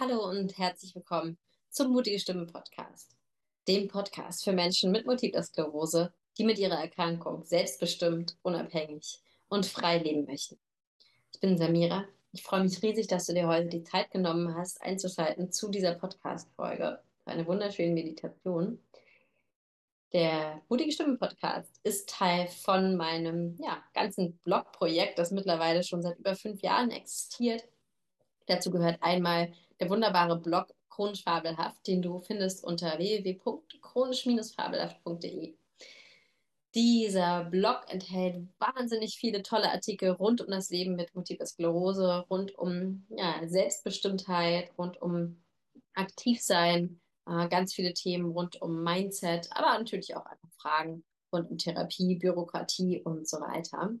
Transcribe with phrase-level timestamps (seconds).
[0.00, 1.36] Hallo und herzlich willkommen
[1.68, 3.18] zum Mutige Stimme Podcast,
[3.68, 9.20] dem Podcast für Menschen mit Multipler Sklerose, die mit ihrer Erkrankung selbstbestimmt, unabhängig
[9.50, 10.58] und frei leben möchten.
[11.34, 12.06] Ich bin Samira.
[12.32, 15.92] Ich freue mich riesig, dass du dir heute die Zeit genommen hast, einzuschalten zu dieser
[15.92, 18.82] Podcast-Folge, eine wunderschöne Meditation.
[20.14, 26.18] Der Mutige Stimme Podcast ist Teil von meinem ja, ganzen Blogprojekt, das mittlerweile schon seit
[26.18, 27.64] über fünf Jahren existiert.
[28.50, 35.54] Dazu gehört einmal der wunderbare Blog Chronisch Fabelhaft, den du findest unter www.chronisch-fabelhaft.de.
[36.74, 42.58] Dieser Blog enthält wahnsinnig viele tolle Artikel rund um das Leben mit Multiple Sklerose, rund
[42.58, 45.40] um ja, Selbstbestimmtheit, rund um
[45.94, 51.58] Aktivsein, äh, ganz viele Themen rund um Mindset, aber natürlich auch einfach Fragen rund um
[51.58, 53.92] Therapie, Bürokratie und so weiter.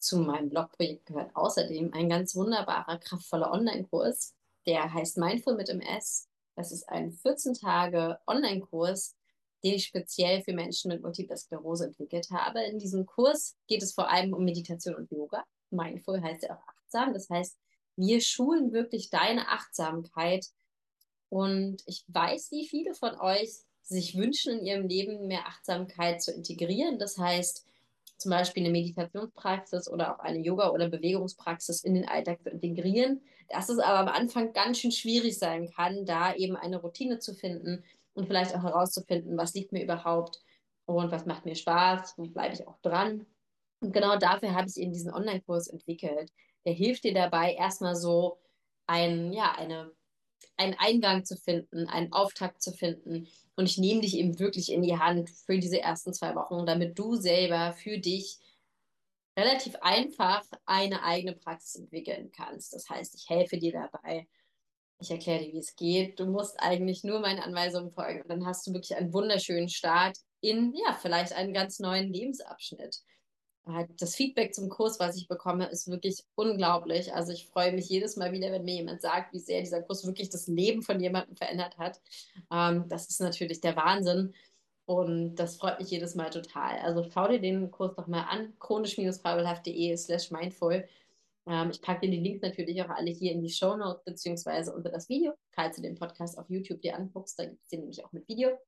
[0.00, 4.34] Zu meinem Blogprojekt gehört außerdem ein ganz wunderbarer, kraftvoller Online-Kurs,
[4.66, 6.26] der heißt Mindful mit MS.
[6.56, 9.14] Das ist ein 14 Tage Online-Kurs,
[9.62, 12.62] den ich speziell für Menschen mit Multiple Sklerose entwickelt habe.
[12.62, 15.44] In diesem Kurs geht es vor allem um Meditation und Yoga.
[15.68, 17.12] Mindful heißt ja auch achtsam.
[17.12, 17.58] Das heißt,
[17.96, 20.46] wir schulen wirklich deine Achtsamkeit.
[21.28, 23.50] Und ich weiß, wie viele von euch
[23.82, 26.98] sich wünschen, in ihrem Leben mehr Achtsamkeit zu integrieren.
[26.98, 27.66] Das heißt,
[28.20, 33.22] zum Beispiel eine Meditationspraxis oder auch eine Yoga- oder Bewegungspraxis in den Alltag zu integrieren.
[33.48, 37.34] Dass es aber am Anfang ganz schön schwierig sein kann, da eben eine Routine zu
[37.34, 37.82] finden
[38.12, 40.42] und vielleicht auch herauszufinden, was liegt mir überhaupt
[40.84, 43.26] und was macht mir Spaß, wo bleibe ich auch dran.
[43.80, 46.30] Und genau dafür habe ich eben diesen Online-Kurs entwickelt.
[46.66, 48.38] Der hilft dir dabei, erstmal so
[48.86, 49.92] ein, ja, eine,
[50.56, 53.28] einen Eingang zu finden, einen Auftakt zu finden,
[53.60, 56.98] und ich nehme dich eben wirklich in die Hand für diese ersten zwei Wochen, damit
[56.98, 58.38] du selber für dich
[59.38, 62.72] relativ einfach eine eigene Praxis entwickeln kannst.
[62.72, 64.26] Das heißt, ich helfe dir dabei.
[64.98, 66.18] Ich erkläre dir, wie es geht.
[66.18, 68.22] Du musst eigentlich nur meinen Anweisungen folgen.
[68.22, 73.02] Und dann hast du wirklich einen wunderschönen Start in, ja, vielleicht einen ganz neuen Lebensabschnitt
[73.98, 77.14] das Feedback zum Kurs, was ich bekomme, ist wirklich unglaublich.
[77.14, 80.06] Also ich freue mich jedes Mal wieder, wenn mir jemand sagt, wie sehr dieser Kurs
[80.06, 82.00] wirklich das Leben von jemandem verändert hat.
[82.50, 84.34] Ähm, das ist natürlich der Wahnsinn.
[84.86, 86.78] Und das freut mich jedes Mal total.
[86.80, 90.84] Also schau dir den Kurs doch mal an, chronisch-fabelhaft.de slash mindful.
[91.46, 94.74] Ähm, ich packe dir die Links natürlich auch alle hier in die Show Notes beziehungsweise
[94.74, 97.38] unter das Video, falls du den Podcast auf YouTube dir anguckst.
[97.38, 98.58] Da gibt es den nämlich auch mit Video.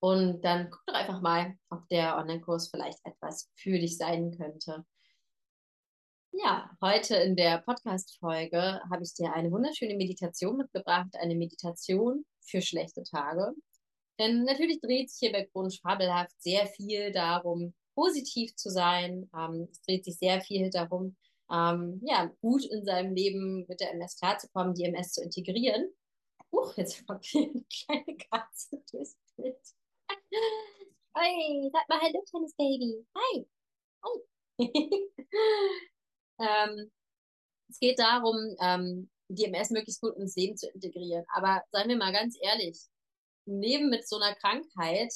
[0.00, 4.84] Und dann guck doch einfach mal, ob der Online-Kurs vielleicht etwas für dich sein könnte.
[6.32, 12.60] Ja, heute in der Podcast-Folge habe ich dir eine wunderschöne Meditation mitgebracht, eine Meditation für
[12.60, 13.54] schlechte Tage.
[14.18, 19.30] Denn natürlich dreht sich hier bei Chronisch Fabelhaft sehr viel darum, positiv zu sein.
[19.34, 21.16] Ähm, es dreht sich sehr viel darum,
[21.50, 25.90] ähm, ja, gut in seinem Leben mit der MS klarzukommen, die MS zu integrieren.
[26.52, 29.56] Huch, jetzt kommt hier eine kleine Katze durchs Bild.
[31.16, 33.06] Hi, sag mal Hallo, kleines Baby.
[33.16, 33.46] Hi.
[36.38, 36.92] Ähm,
[37.70, 41.24] es geht darum, ähm, die MS möglichst gut ins Leben zu integrieren.
[41.32, 42.78] Aber seien wir mal ganz ehrlich,
[43.46, 45.10] ein Leben mit so einer Krankheit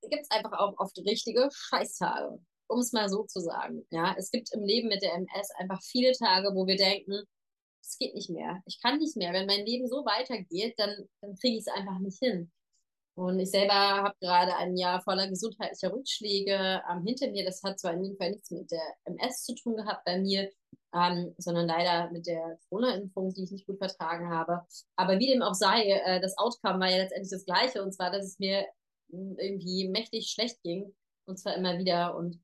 [0.00, 2.38] gibt es einfach auch oft richtige Scheißtage,
[2.68, 3.86] um es mal so zu sagen.
[3.90, 7.22] Ja, es gibt im Leben mit der MS einfach viele Tage, wo wir denken,
[7.82, 8.62] es geht nicht mehr.
[8.64, 9.34] Ich kann nicht mehr.
[9.34, 12.50] Wenn mein Leben so weitergeht, dann, dann kriege ich es einfach nicht hin.
[13.18, 17.44] Und ich selber habe gerade ein Jahr voller gesundheitlicher Rückschläge ähm, hinter mir.
[17.44, 20.52] Das hat zwar in jedem Fall nichts mit der MS zu tun gehabt bei mir,
[20.94, 24.64] ähm, sondern leider mit der Corona-Impfung, die ich nicht gut vertragen habe.
[24.94, 27.82] Aber wie dem auch sei, äh, das Outcome war ja letztendlich das gleiche.
[27.82, 28.64] Und zwar, dass es mir
[29.10, 30.94] hm, irgendwie mächtig schlecht ging.
[31.26, 32.14] Und zwar immer wieder.
[32.14, 32.40] Und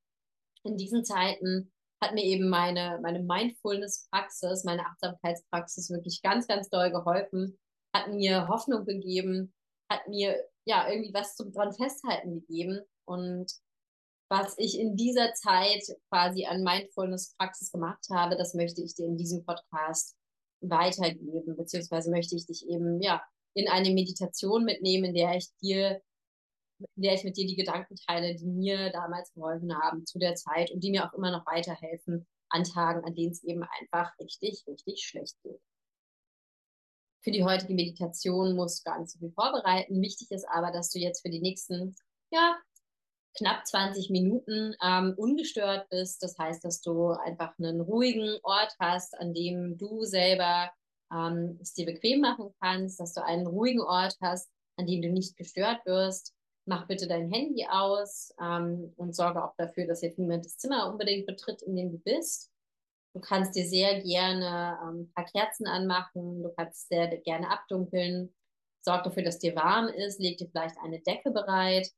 [0.64, 6.90] in diesen Zeiten hat mir eben meine, meine Mindfulness-Praxis, meine Achtsamkeitspraxis wirklich ganz, ganz doll
[6.90, 7.60] geholfen,
[7.94, 9.54] hat mir Hoffnung gegeben,
[9.88, 10.36] hat mir
[10.66, 12.80] ja, irgendwie was zum dran festhalten gegeben.
[13.06, 13.52] Und
[14.30, 19.16] was ich in dieser Zeit quasi an Mindfulness-Praxis gemacht habe, das möchte ich dir in
[19.16, 20.16] diesem Podcast
[20.60, 23.22] weitergeben, beziehungsweise möchte ich dich eben, ja,
[23.54, 26.02] in eine Meditation mitnehmen, in der ich dir,
[26.96, 30.34] in der ich mit dir die Gedanken teile, die mir damals geholfen haben zu der
[30.34, 34.12] Zeit und die mir auch immer noch weiterhelfen an Tagen, an denen es eben einfach
[34.18, 35.60] richtig, richtig schlecht geht.
[37.24, 40.02] Für die heutige Meditation musst du gar nicht so viel vorbereiten.
[40.02, 41.96] Wichtig ist aber, dass du jetzt für die nächsten,
[42.30, 42.58] ja,
[43.38, 46.22] knapp 20 Minuten ähm, ungestört bist.
[46.22, 50.70] Das heißt, dass du einfach einen ruhigen Ort hast, an dem du selber
[51.10, 55.08] ähm, es dir bequem machen kannst, dass du einen ruhigen Ort hast, an dem du
[55.08, 56.34] nicht gestört wirst.
[56.66, 60.90] Mach bitte dein Handy aus ähm, und sorge auch dafür, dass jetzt niemand das Zimmer
[60.92, 62.50] unbedingt betritt, in dem du bist.
[63.14, 68.34] Du kannst dir sehr gerne ähm, ein paar Kerzen anmachen, du kannst sehr gerne abdunkeln.
[68.82, 71.90] Sorg dafür, dass dir warm ist, leg dir vielleicht eine Decke bereit.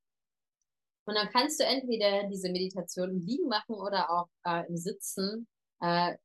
[1.07, 5.49] Und dann kannst du entweder diese Meditation im Liegen machen oder auch äh, im Sitzen.
[5.81, 6.17] Äh,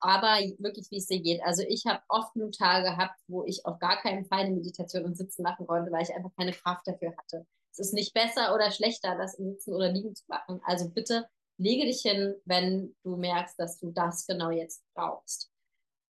[0.00, 1.42] aber wirklich, wie es dir geht.
[1.42, 5.04] Also ich habe oft nur Tage gehabt, wo ich auf gar keinen Fall eine Meditation
[5.04, 7.46] im Sitzen machen konnte, weil ich einfach keine Kraft dafür hatte.
[7.72, 10.60] Es ist nicht besser oder schlechter, das im Sitzen oder Liegen zu machen.
[10.64, 15.50] Also bitte lege dich hin, wenn du merkst, dass du das genau jetzt brauchst.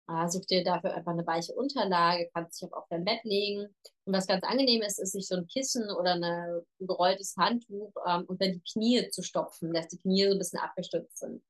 [0.09, 3.75] Äh, such dir dafür einfach eine weiche Unterlage, kannst dich auch auf dein Bett legen.
[4.05, 7.93] Und was ganz angenehm ist, ist sich so ein Kissen oder eine, ein gerolltes Handtuch
[8.07, 11.43] ähm, dann die Knie zu stopfen, dass die Knie so ein bisschen abgestützt sind.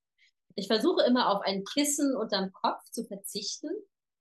[0.55, 3.71] Ich versuche immer auf ein Kissen unterm Kopf zu verzichten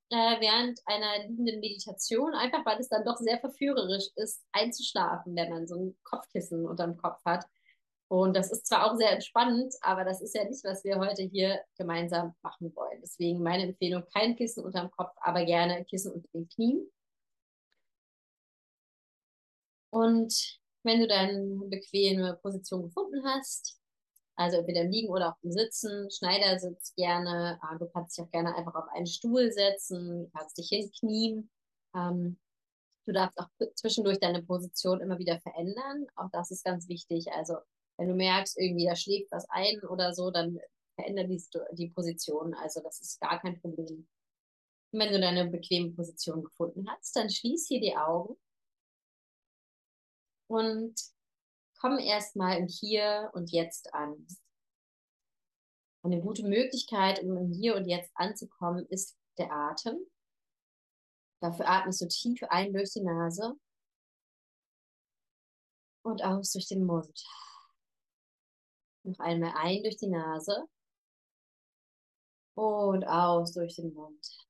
[0.09, 5.49] äh, während einer liegenden Meditation, einfach weil es dann doch sehr verführerisch ist, einzuschlafen, wenn
[5.49, 7.45] man so ein Kopfkissen unterm Kopf hat.
[8.09, 11.23] Und das ist zwar auch sehr entspannend, aber das ist ja nicht, was wir heute
[11.23, 13.00] hier gemeinsam machen wollen.
[13.01, 16.91] Deswegen meine Empfehlung, kein Kissen unterm Kopf, aber gerne Kissen unter den Knien.
[19.89, 21.39] Und wenn du deine
[21.69, 23.79] bequeme Position gefunden hast,
[24.35, 28.31] also entweder im Liegen oder auch im Sitzen, Schneidersitz gerne, äh, du kannst dich auch
[28.31, 31.50] gerne einfach auf einen Stuhl setzen, kannst dich hinknien.
[31.95, 32.39] Ähm,
[33.05, 36.07] du darfst auch zwischendurch deine Position immer wieder verändern.
[36.15, 37.31] Auch das ist ganz wichtig.
[37.31, 37.57] Also
[37.97, 40.59] wenn du merkst, irgendwie da schlägt was ein oder so, dann
[40.95, 41.41] veränder die,
[41.73, 42.53] die Position.
[42.55, 44.07] Also das ist gar kein Problem.
[44.91, 48.35] Und wenn du deine bequeme Position gefunden hast, dann schließ hier die Augen
[50.47, 50.93] und
[51.79, 54.27] komm erstmal im Hier und Jetzt an.
[56.03, 59.97] Eine gute Möglichkeit, um im Hier und Jetzt anzukommen, ist der Atem.
[61.41, 63.55] Dafür atmest du tief ein durch die Nase
[66.03, 67.25] und aus durch den Mund.
[69.03, 70.67] Noch einmal ein durch die Nase
[72.55, 74.47] und aus durch den Mund.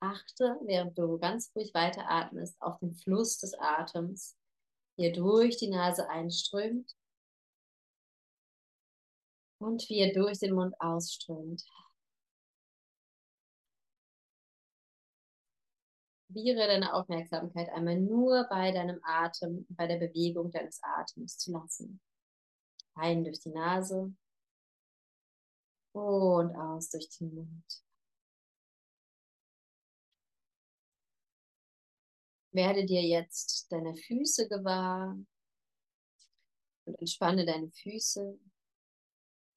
[0.00, 4.36] Achte, während du ganz ruhig weiteratmest, auf den Fluss des Atems,
[4.98, 6.96] der durch die Nase einströmt
[9.58, 11.62] und wie er durch den Mund ausströmt.
[16.32, 22.00] Probiere deine Aufmerksamkeit einmal nur bei deinem Atem, bei der Bewegung deines Atems zu lassen.
[22.94, 24.14] Ein durch die Nase
[25.92, 27.84] und aus durch den Mund.
[32.52, 35.18] Werde dir jetzt deine Füße gewahr
[36.86, 38.38] und entspanne deine Füße.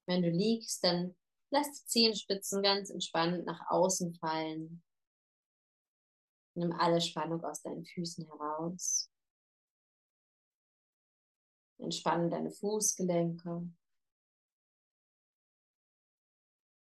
[0.06, 1.16] Wenn du liegst, dann
[1.50, 4.82] lass die Zehenspitzen ganz entspannt nach außen fallen.
[6.56, 9.10] Nimm alle Spannung aus deinen Füßen heraus.
[11.78, 13.70] Entspanne deine Fußgelenke.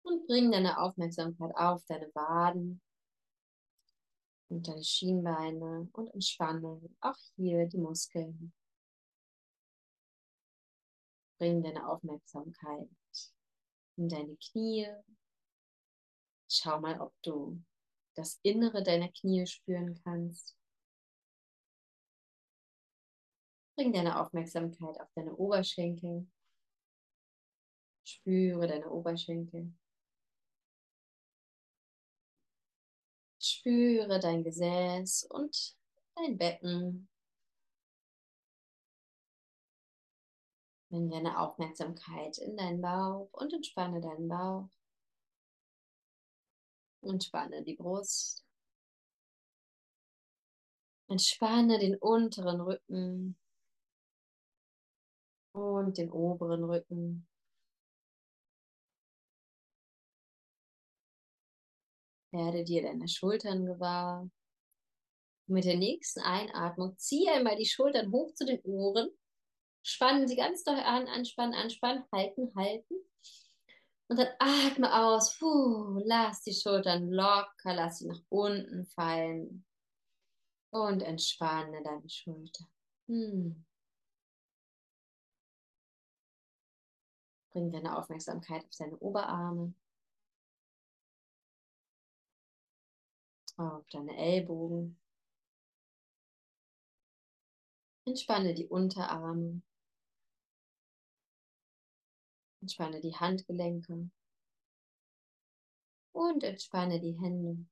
[0.01, 2.81] Und bring deine Aufmerksamkeit auf deine Waden
[4.49, 8.51] und deine Schienbeine und entspanne auch hier die Muskeln.
[11.37, 12.89] Bring deine Aufmerksamkeit
[13.95, 14.87] in deine Knie.
[16.49, 17.63] Schau mal, ob du
[18.15, 20.55] das Innere deiner Knie spüren kannst.
[23.75, 26.27] Bring deine Aufmerksamkeit auf deine Oberschenkel.
[28.03, 29.73] Spüre deine Oberschenkel.
[33.39, 35.75] Spüre dein Gesäß und
[36.15, 37.09] dein Becken.
[40.89, 44.69] Bring deine Aufmerksamkeit in deinen Bauch und entspanne deinen Bauch.
[47.01, 48.45] Entspanne die Brust.
[51.07, 53.37] Entspanne den unteren Rücken
[55.53, 57.27] und den oberen Rücken.
[62.31, 64.29] Werde dir deine Schultern gewahr.
[65.47, 69.09] mit der nächsten Einatmung ziehe einmal die Schultern hoch zu den Ohren.
[69.83, 72.95] Spannen sie ganz doll an, anspannen, anspannen, halten, halten.
[74.11, 75.39] Und dann atme aus.
[75.39, 79.65] Puh, lass die Schultern locker, lass sie nach unten fallen.
[80.69, 82.65] Und entspanne deine Schulter.
[83.07, 83.65] Hm.
[87.51, 89.73] Bring deine Aufmerksamkeit auf deine Oberarme.
[93.55, 94.99] Auf deine Ellbogen.
[98.05, 99.61] Entspanne die Unterarme.
[102.61, 104.09] Entspanne die Handgelenke
[106.11, 107.65] und entspanne die Hände.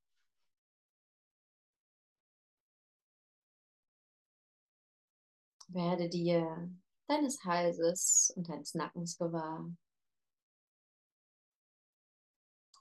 [5.68, 6.68] Werde dir
[7.06, 9.72] deines Halses und deines Nackens gewahr.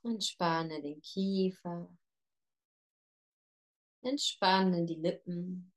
[0.04, 1.96] Entspanne den Kiefer.
[4.02, 5.72] Entspanne die Lippen.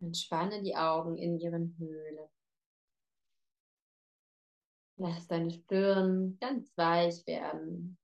[0.00, 2.28] Entspanne die Augen in ihren Höhlen.
[4.96, 7.98] Lass deine Stirn ganz weich werden.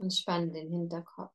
[0.00, 1.34] Entspanne den Hinterkopf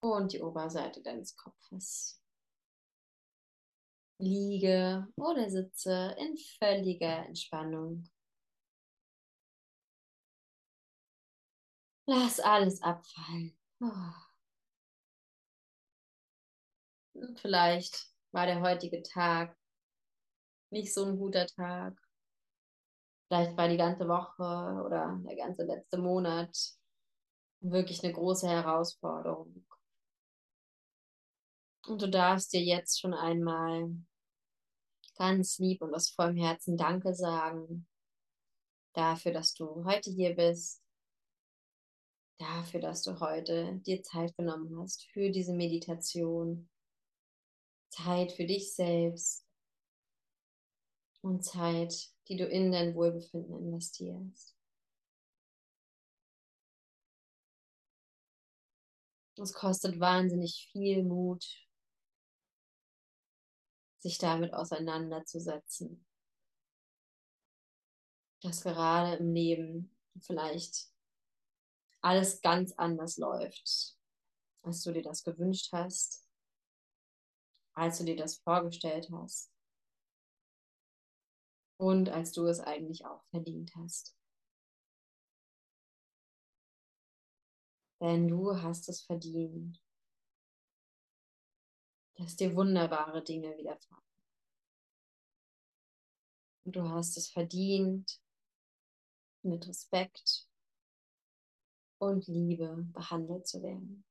[0.00, 2.22] und die Oberseite deines Kopfes.
[4.18, 8.08] Liege oder sitze in völliger Entspannung.
[12.06, 13.56] Lass alles abfallen.
[13.80, 14.12] Oh.
[17.36, 19.56] Vielleicht war der heutige Tag
[20.70, 21.96] nicht so ein guter Tag.
[23.28, 26.56] Vielleicht war die ganze Woche oder der ganze letzte Monat
[27.60, 29.64] wirklich eine große Herausforderung.
[31.86, 33.90] Und du darfst dir jetzt schon einmal
[35.16, 37.86] ganz lieb und aus vollem Herzen Danke sagen
[38.94, 40.82] dafür, dass du heute hier bist,
[42.38, 46.68] dafür, dass du heute dir Zeit genommen hast für diese Meditation,
[47.90, 49.49] Zeit für dich selbst
[51.22, 54.56] und Zeit, die du in dein Wohlbefinden investierst.
[59.36, 61.44] Es kostet wahnsinnig viel Mut,
[63.98, 66.04] sich damit auseinanderzusetzen.
[68.42, 70.90] Dass gerade im Leben vielleicht
[72.02, 73.96] alles ganz anders läuft,
[74.62, 76.26] als du dir das gewünscht hast,
[77.74, 79.50] als du dir das vorgestellt hast
[81.80, 84.14] und als du es eigentlich auch verdient hast.
[88.00, 89.80] Denn du hast es verdient
[92.20, 94.04] dass dir wunderbare Dinge widerfahren.
[96.66, 98.20] Und du hast es verdient,
[99.42, 100.46] mit Respekt
[101.98, 104.04] und Liebe behandelt zu werden.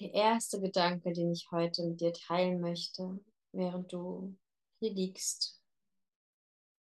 [0.00, 3.18] Der erste Gedanke, den ich heute mit dir teilen möchte,
[3.50, 4.38] während du
[4.78, 5.60] hier liegst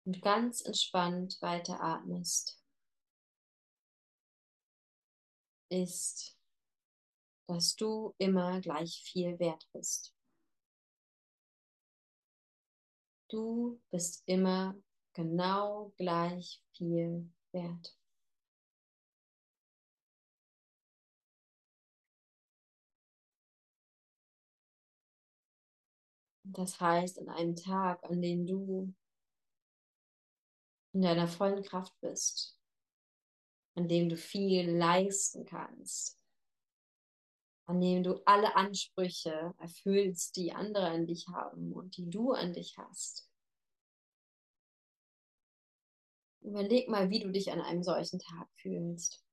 [0.05, 2.63] und ganz entspannt weiter atmest,
[5.69, 6.37] ist,
[7.47, 10.13] dass du immer gleich viel wert bist.
[13.29, 14.75] Du bist immer
[15.13, 17.98] genau gleich viel wert.
[26.51, 28.93] Das heißt, an einem Tag, an dem du
[30.93, 32.59] in deiner vollen Kraft bist,
[33.75, 36.19] an dem du viel leisten kannst,
[37.67, 42.53] an dem du alle Ansprüche erfüllst, die andere an dich haben und die du an
[42.53, 43.29] dich hast.
[46.41, 49.23] Überleg mal, wie du dich an einem solchen Tag fühlst.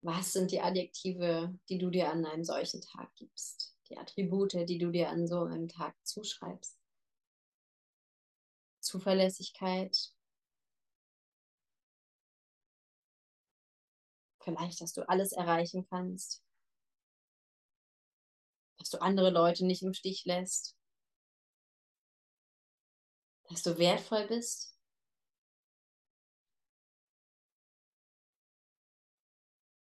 [0.00, 3.73] Was sind die Adjektive, die du dir an einem solchen Tag gibst?
[3.88, 6.78] Die Attribute, die du dir an so einem Tag zuschreibst?
[8.80, 10.14] Zuverlässigkeit,
[14.44, 16.42] Vielleicht, dass du alles erreichen kannst.
[18.78, 20.76] Dass du andere Leute nicht im Stich lässt.
[23.48, 24.78] Dass du wertvoll bist.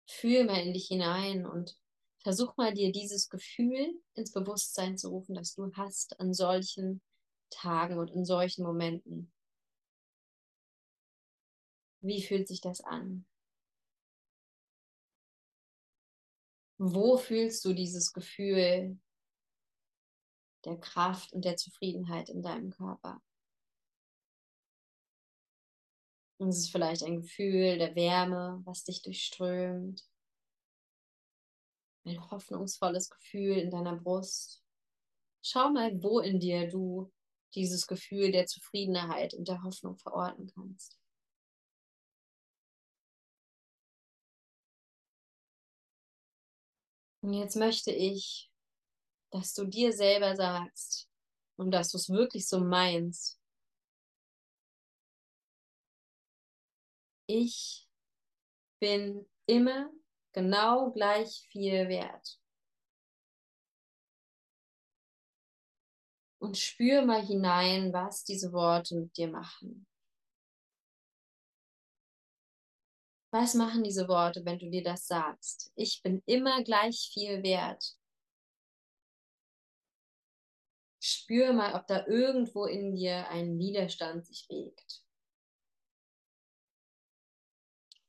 [0.07, 1.80] Fühl mal in dich hinein und
[2.23, 7.01] versuch mal dir dieses Gefühl ins Bewusstsein zu rufen, das du hast an solchen
[7.51, 9.33] Tagen und in solchen Momenten.
[12.03, 13.27] Wie fühlt sich das an?
[16.79, 18.99] Wo fühlst du dieses Gefühl
[20.65, 23.21] der Kraft und der Zufriedenheit in deinem Körper?
[26.39, 30.10] Und es ist vielleicht ein Gefühl der Wärme, was dich durchströmt.
[32.11, 34.65] Ein hoffnungsvolles Gefühl in deiner Brust.
[35.43, 37.13] Schau mal, wo in dir du
[37.55, 40.99] dieses Gefühl der Zufriedenheit und der Hoffnung verorten kannst.
[47.23, 48.51] Und jetzt möchte ich,
[49.31, 51.09] dass du dir selber sagst
[51.57, 53.39] und dass du es wirklich so meinst.
[57.27, 57.89] Ich
[58.81, 59.93] bin immer
[60.33, 62.41] genau gleich viel wert.
[66.39, 69.87] Und spür mal hinein, was diese Worte mit dir machen.
[73.33, 75.71] Was machen diese Worte, wenn du dir das sagst?
[75.77, 77.97] Ich bin immer gleich viel wert.
[81.01, 85.00] Spür mal, ob da irgendwo in dir ein Widerstand sich regt.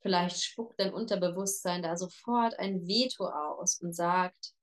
[0.02, 4.54] Vielleicht spuckt dein Unterbewusstsein da sofort ein Veto aus und sagt,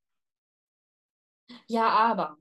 [1.66, 2.36] ja, aber.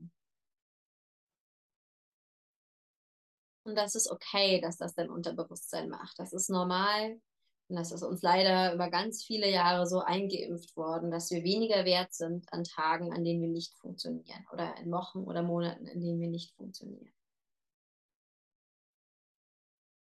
[3.64, 6.18] Und das ist okay, dass das dein Unterbewusstsein macht.
[6.18, 7.20] Das ist normal.
[7.68, 11.84] Und das ist uns leider über ganz viele Jahre so eingeimpft worden, dass wir weniger
[11.84, 16.00] wert sind an Tagen, an denen wir nicht funktionieren oder in Wochen oder Monaten, in
[16.00, 17.12] denen wir nicht funktionieren.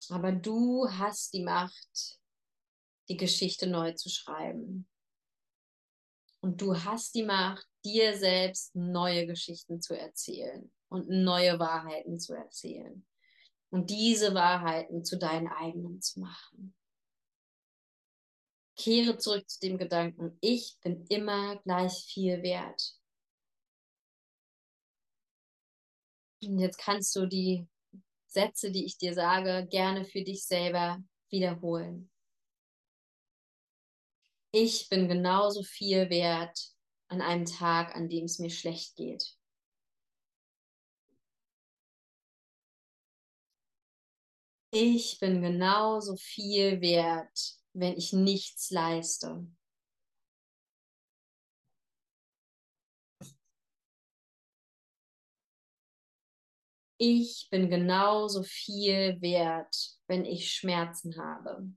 [0.10, 2.19] Aber du hast die Macht,
[3.10, 4.88] die Geschichte neu zu schreiben.
[6.42, 12.34] Und du hast die Macht, dir selbst neue Geschichten zu erzählen und neue Wahrheiten zu
[12.34, 13.06] erzählen.
[13.72, 16.76] Und diese Wahrheiten zu deinen eigenen zu machen.
[18.76, 22.96] Kehre zurück zu dem Gedanken, ich bin immer gleich viel wert.
[26.42, 27.68] Und jetzt kannst du die
[28.28, 32.10] Sätze, die ich dir sage, gerne für dich selber wiederholen.
[34.52, 36.74] Ich bin genauso viel wert
[37.08, 39.36] an einem Tag, an dem es mir schlecht geht.
[44.72, 49.48] Ich bin genauso viel wert, wenn ich nichts leiste.
[56.98, 61.72] Ich bin genauso viel wert, wenn ich Schmerzen habe.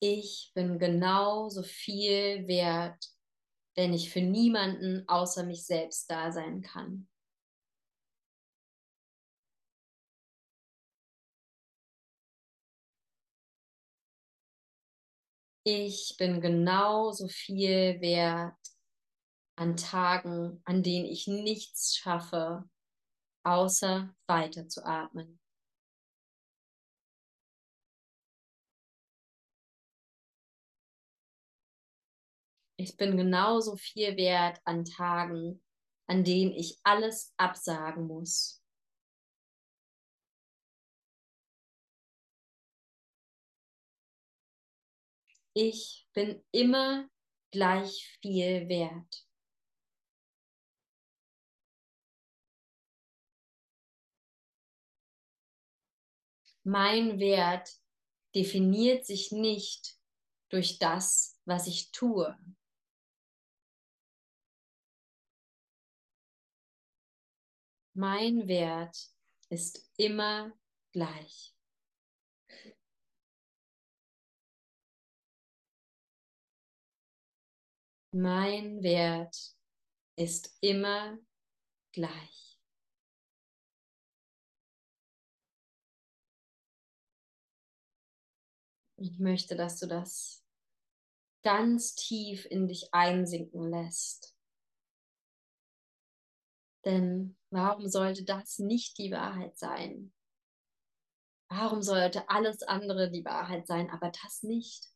[0.00, 3.04] Ich bin genauso viel wert,
[3.74, 7.08] wenn ich für niemanden außer mich selbst da sein kann.
[15.64, 18.56] Ich bin genauso viel wert
[19.56, 22.64] an Tagen, an denen ich nichts schaffe,
[23.42, 25.40] außer weiterzuatmen.
[32.80, 35.60] Ich bin genauso viel wert an Tagen,
[36.06, 38.62] an denen ich alles absagen muss.
[45.54, 47.08] Ich bin immer
[47.50, 49.26] gleich viel wert.
[56.62, 57.72] Mein Wert
[58.36, 59.96] definiert sich nicht
[60.48, 62.38] durch das, was ich tue.
[67.98, 68.96] Mein Wert
[69.48, 70.56] ist immer
[70.92, 71.52] gleich.
[78.12, 79.56] Mein Wert
[80.14, 81.18] ist immer
[81.92, 82.60] gleich.
[88.94, 90.44] Ich möchte, dass du das
[91.42, 94.36] ganz tief in dich einsinken lässt.
[96.84, 100.12] Denn warum sollte das nicht die Wahrheit sein?
[101.50, 104.86] Warum sollte alles andere die Wahrheit sein, aber das nicht?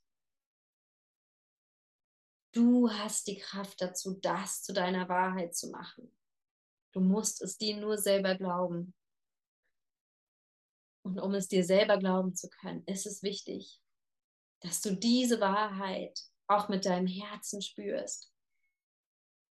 [2.54, 6.14] Du hast die Kraft dazu, das zu deiner Wahrheit zu machen.
[6.92, 8.94] Du musst es dir nur selber glauben.
[11.04, 13.80] Und um es dir selber glauben zu können, ist es wichtig,
[14.60, 18.31] dass du diese Wahrheit auch mit deinem Herzen spürst.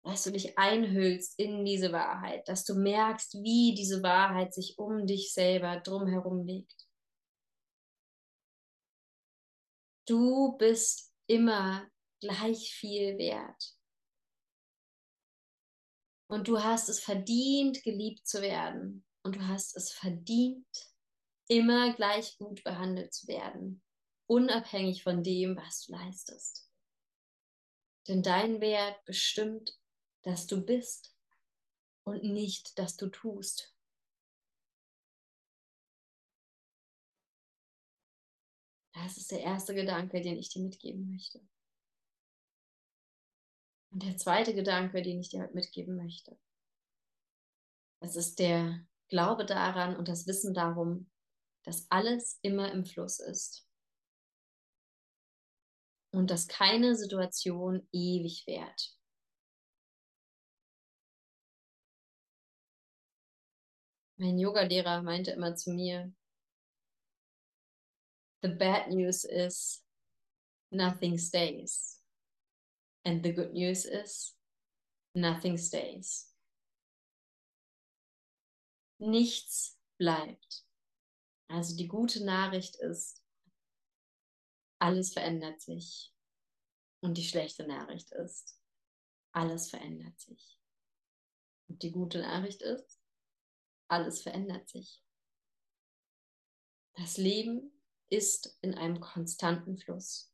[0.07, 5.05] Dass du dich einhüllst in diese Wahrheit, dass du merkst, wie diese Wahrheit sich um
[5.05, 6.87] dich selber drumherum legt.
[10.07, 11.91] Du bist immer
[12.21, 13.77] gleich viel wert.
[16.31, 19.05] Und du hast es verdient, geliebt zu werden.
[19.25, 20.69] Und du hast es verdient,
[21.49, 23.83] immer gleich gut behandelt zu werden,
[24.29, 26.71] unabhängig von dem, was du leistest.
[28.07, 29.77] Denn dein Wert bestimmt,
[30.27, 31.17] dass du bist
[32.05, 33.73] und nicht, dass du tust.
[38.93, 41.39] Das ist der erste Gedanke, den ich dir mitgeben möchte.
[43.93, 46.37] Und der zweite Gedanke, den ich dir mitgeben möchte,
[48.01, 51.09] das ist der Glaube daran und das Wissen darum,
[51.63, 53.65] dass alles immer im Fluss ist.
[56.11, 58.96] Und dass keine Situation ewig währt.
[64.19, 66.13] Mein Yogalehrer meinte immer zu mir,
[68.43, 69.83] The bad news is
[70.71, 72.01] nothing stays.
[73.05, 74.35] And the good news is,
[75.15, 76.33] nothing stays.
[78.99, 80.65] Nichts bleibt.
[81.49, 83.23] Also die gute Nachricht ist,
[84.81, 86.13] alles verändert sich.
[87.01, 88.59] Und die schlechte Nachricht ist,
[89.33, 90.59] alles verändert sich.
[91.69, 92.99] Und die gute Nachricht ist,
[93.89, 95.03] alles verändert sich.
[96.97, 97.73] Das Leben
[98.09, 100.33] ist in einem konstanten Fluss.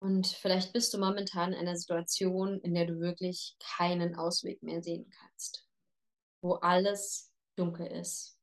[0.00, 4.82] Und vielleicht bist du momentan in einer Situation, in der du wirklich keinen Ausweg mehr
[4.82, 5.66] sehen kannst,
[6.40, 8.38] wo alles dunkel ist,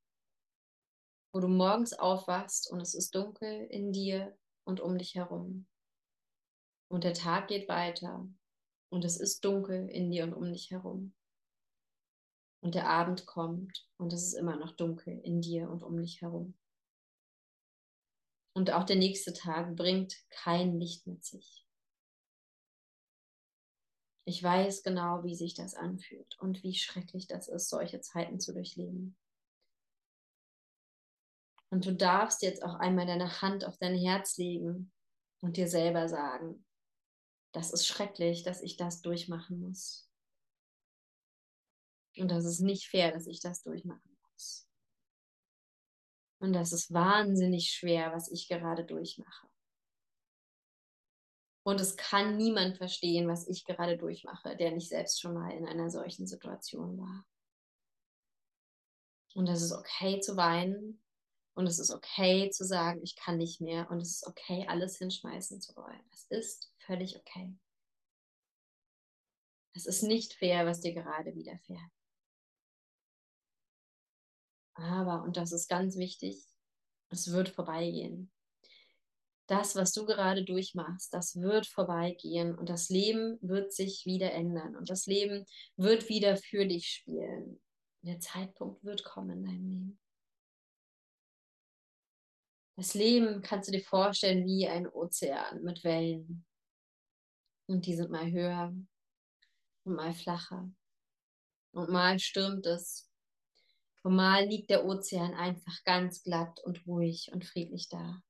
[1.34, 5.68] wo du morgens aufwachst und es ist dunkel in dir und um dich herum.
[6.90, 8.28] Und der Tag geht weiter
[8.90, 11.14] und es ist dunkel in dir und um dich herum.
[12.66, 16.22] Und der Abend kommt und es ist immer noch dunkel in dir und um dich
[16.22, 16.58] herum.
[18.56, 21.64] Und auch der nächste Tag bringt kein Licht mit sich.
[24.28, 28.52] Ich weiß genau, wie sich das anfühlt und wie schrecklich das ist, solche Zeiten zu
[28.52, 29.16] durchleben.
[31.70, 34.92] Und du darfst jetzt auch einmal deine Hand auf dein Herz legen
[35.40, 36.66] und dir selber sagen,
[37.52, 40.10] das ist schrecklich, dass ich das durchmachen muss.
[42.18, 44.68] Und das ist nicht fair, dass ich das durchmachen muss.
[46.40, 49.48] Und das ist wahnsinnig schwer, was ich gerade durchmache.
[51.64, 55.68] Und es kann niemand verstehen, was ich gerade durchmache, der nicht selbst schon mal in
[55.68, 57.26] einer solchen Situation war.
[59.34, 61.02] Und es ist okay zu weinen.
[61.56, 63.90] Und es ist okay zu sagen, ich kann nicht mehr.
[63.90, 66.02] Und es ist okay, alles hinschmeißen zu wollen.
[66.12, 67.58] Das ist völlig okay.
[69.74, 71.92] Es ist nicht fair, was dir gerade widerfährt.
[74.76, 76.44] Aber, und das ist ganz wichtig,
[77.10, 78.32] es wird vorbeigehen.
[79.48, 84.76] Das, was du gerade durchmachst, das wird vorbeigehen und das Leben wird sich wieder ändern
[84.76, 85.46] und das Leben
[85.78, 87.62] wird wieder für dich spielen.
[88.02, 90.00] Der Zeitpunkt wird kommen in deinem Leben.
[92.76, 96.46] Das Leben kannst du dir vorstellen wie ein Ozean mit Wellen.
[97.68, 98.76] Und die sind mal höher
[99.86, 100.70] und mal flacher.
[101.72, 103.10] Und mal stürmt es
[104.06, 108.22] und mal liegt der Ozean einfach ganz glatt und ruhig und friedlich da.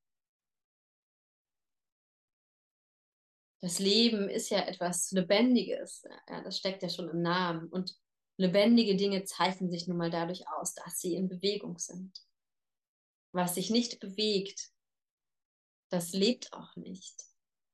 [3.62, 6.06] Das Leben ist ja etwas Lebendiges.
[6.30, 7.68] Ja, das steckt ja schon im Namen.
[7.68, 7.94] Und
[8.38, 12.26] lebendige Dinge zeichnen sich nun mal dadurch aus, dass sie in Bewegung sind.
[13.34, 14.72] Was sich nicht bewegt,
[15.90, 17.22] das lebt auch nicht.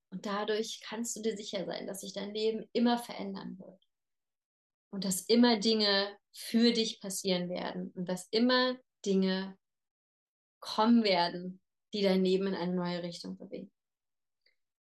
[0.09, 3.90] Und dadurch kannst du dir sicher sein, dass sich dein Leben immer verändern wird
[4.91, 9.57] und dass immer Dinge für dich passieren werden und dass immer Dinge
[10.59, 11.59] kommen werden,
[11.93, 13.71] die dein Leben in eine neue Richtung bewegen.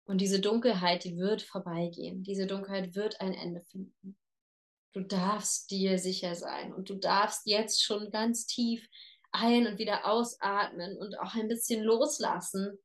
[0.07, 2.23] Und diese Dunkelheit, die wird vorbeigehen.
[2.23, 4.19] Diese Dunkelheit wird ein Ende finden.
[4.93, 8.87] Du darfst dir sicher sein und du darfst jetzt schon ganz tief
[9.33, 12.79] ein- und wieder ausatmen und auch ein bisschen loslassen.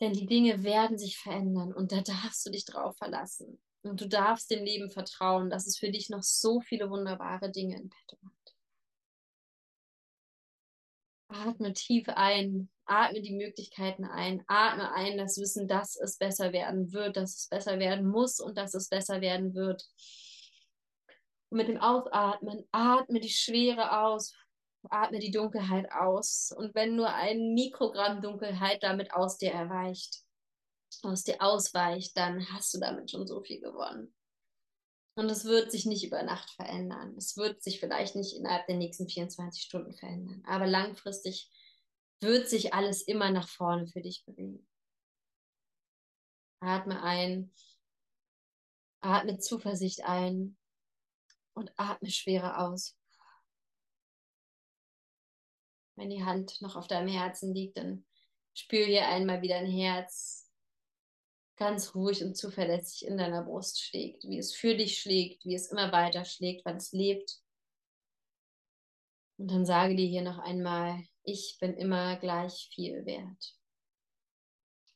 [0.00, 3.62] Denn die Dinge werden sich verändern und da darfst du dich drauf verlassen.
[3.82, 7.76] Und du darfst dem Leben vertrauen, dass es für dich noch so viele wunderbare Dinge
[7.76, 8.54] in petto hat.
[11.28, 16.92] Atme tief ein, atme die Möglichkeiten ein, atme ein das Wissen, dass es besser werden
[16.92, 19.88] wird, dass es besser werden muss und dass es besser werden wird.
[21.48, 24.34] Und mit dem Ausatmen atme die Schwere aus,
[24.88, 26.52] atme die Dunkelheit aus.
[26.54, 30.24] Und wenn nur ein Mikrogramm Dunkelheit damit aus dir erweicht,
[31.02, 34.14] aus dir ausweicht, dann hast du damit schon so viel gewonnen.
[35.16, 37.14] Und es wird sich nicht über Nacht verändern.
[37.16, 40.42] Es wird sich vielleicht nicht innerhalb der nächsten 24 Stunden verändern.
[40.46, 41.50] Aber langfristig
[42.20, 44.66] wird sich alles immer nach vorne für dich bewegen.
[46.60, 47.52] Atme ein,
[49.00, 50.56] atme Zuversicht ein
[51.54, 52.96] und atme Schwere aus.
[55.96, 58.06] Wenn die Hand noch auf deinem Herzen liegt, dann
[58.54, 60.49] spür hier einmal wieder ein Herz
[61.60, 65.70] ganz ruhig und zuverlässig in deiner Brust schlägt, wie es für dich schlägt, wie es
[65.70, 67.42] immer weiter schlägt, weil es lebt.
[69.36, 73.58] Und dann sage dir hier noch einmal, ich bin immer gleich viel wert.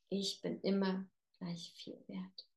[0.09, 1.07] Ich bin immer
[1.39, 2.49] gleich viel wert.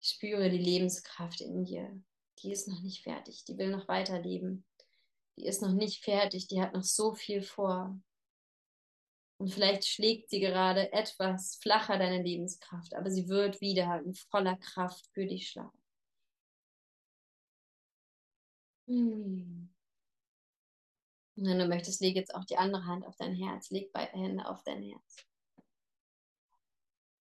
[0.00, 2.02] Ich spüre die Lebenskraft in dir.
[2.38, 3.44] Die ist noch nicht fertig.
[3.44, 4.64] Die will noch weiterleben.
[5.36, 6.48] Die ist noch nicht fertig.
[6.48, 8.00] Die hat noch so viel vor.
[9.38, 14.56] Und vielleicht schlägt sie gerade etwas flacher deine Lebenskraft, aber sie wird wieder in voller
[14.56, 15.78] Kraft für dich schlagen.
[18.88, 19.68] Hm.
[21.36, 23.70] Und wenn du möchtest, leg jetzt auch die andere Hand auf dein Herz.
[23.70, 25.16] Leg beide Hände auf dein Herz.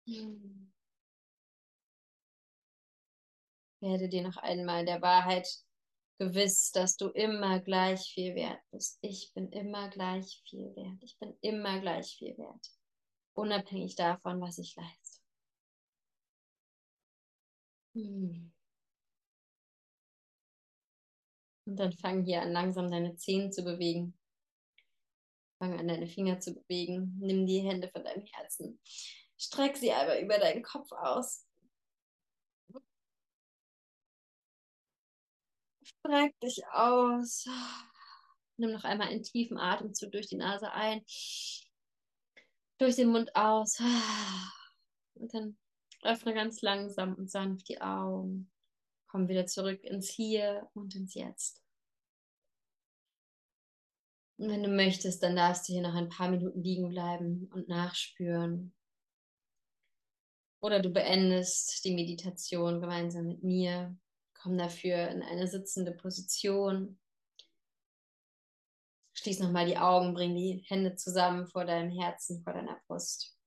[0.06, 0.72] Hm.
[3.80, 5.48] Werde dir noch einmal der Wahrheit
[6.18, 8.98] gewiss, dass du immer gleich viel wert bist.
[9.02, 11.02] Ich bin immer gleich viel wert.
[11.02, 12.70] Ich bin immer gleich viel wert.
[13.34, 15.20] Unabhängig davon, was ich leiste.
[17.94, 18.52] Hm.
[21.66, 24.18] Und dann fang hier an, langsam deine Zehen zu bewegen.
[25.58, 27.16] Fang an, deine Finger zu bewegen.
[27.20, 28.80] Nimm die Hände von deinem Herzen.
[29.38, 31.46] Streck sie einmal über deinen Kopf aus.
[36.04, 37.46] Streck dich aus.
[38.56, 41.04] Nimm noch einmal einen tiefen Atemzug durch die Nase ein,
[42.78, 43.80] durch den Mund aus.
[45.14, 45.56] Und dann
[46.02, 48.50] öffne ganz langsam und sanft die Augen.
[49.06, 51.62] Komm wieder zurück ins Hier und ins Jetzt.
[54.38, 57.68] Und wenn du möchtest, dann darfst du hier noch ein paar Minuten liegen bleiben und
[57.68, 58.74] nachspüren.
[60.60, 63.96] Oder du beendest die Meditation gemeinsam mit mir.
[64.42, 66.98] Komm dafür in eine sitzende Position.
[69.14, 73.38] Schließ nochmal die Augen, bring die Hände zusammen vor deinem Herzen, vor deiner Brust.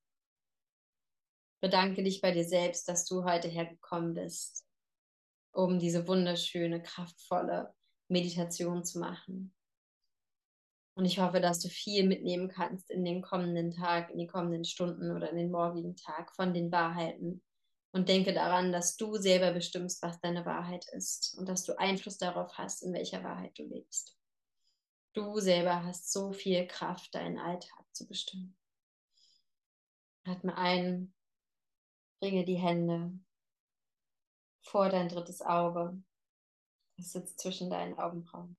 [1.62, 4.65] Bedanke dich bei dir selbst, dass du heute hergekommen bist,
[5.51, 7.73] um diese wunderschöne, kraftvolle
[8.08, 9.53] Meditation zu machen.
[10.97, 14.63] Und ich hoffe, dass du viel mitnehmen kannst in den kommenden Tag, in die kommenden
[14.63, 17.43] Stunden oder in den morgigen Tag von den Wahrheiten.
[17.95, 22.17] Und denke daran, dass du selber bestimmst, was deine Wahrheit ist und dass du Einfluss
[22.17, 24.19] darauf hast, in welcher Wahrheit du lebst.
[25.13, 28.58] Du selber hast so viel Kraft, deinen Alltag zu bestimmen.
[30.25, 31.13] Atme ein,
[32.19, 33.17] bringe die Hände
[34.62, 35.97] vor dein drittes Auge.
[36.97, 38.58] Das sitzt zwischen deinen Augenbrauen.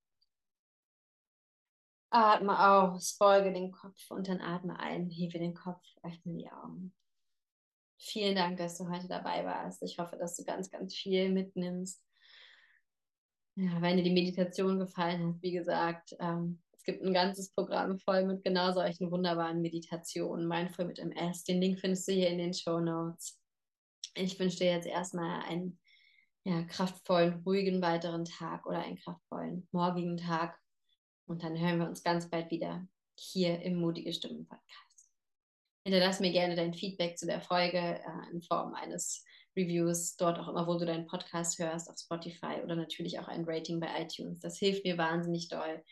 [2.08, 6.94] Atme aus, beuge den Kopf und dann atme ein, hebe den Kopf, öffne die Augen.
[7.98, 9.82] Vielen Dank, dass du heute dabei warst.
[9.82, 12.02] Ich hoffe, dass du ganz, ganz viel mitnimmst.
[13.56, 17.98] Ja, wenn dir die Meditation gefallen hat, wie gesagt, ähm, es gibt ein ganzes Programm
[17.98, 20.46] voll mit genau solchen wunderbaren Meditationen.
[20.46, 21.44] Mindful mit MS.
[21.44, 23.40] Den Link findest du hier in den Show Notes.
[24.14, 25.78] Ich wünsche dir jetzt erstmal einen
[26.44, 30.58] ja, kraftvollen, ruhigen weiteren Tag oder einen kraftvollen morgigen Tag.
[31.26, 32.86] Und dann hören wir uns ganz bald wieder
[33.18, 34.85] hier im Mutige Stimmen Podcast.
[35.86, 39.24] Hinterlass mir gerne dein Feedback zu der Folge äh, in Form eines
[39.56, 43.44] Reviews, dort auch immer, wo du deinen Podcast hörst, auf Spotify oder natürlich auch ein
[43.46, 44.40] Rating bei iTunes.
[44.40, 45.84] Das hilft mir wahnsinnig doll.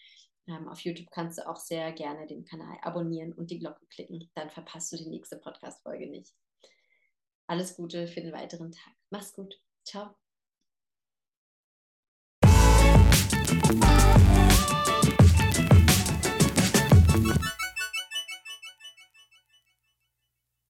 [0.48, 4.28] Ähm, auf YouTube kannst du auch sehr gerne den Kanal abonnieren und die Glocke klicken.
[4.34, 6.34] Dann verpasst du die nächste Podcast-Folge nicht.
[7.46, 8.94] Alles Gute für den weiteren Tag.
[9.10, 9.60] Mach's gut.
[9.84, 10.23] Ciao.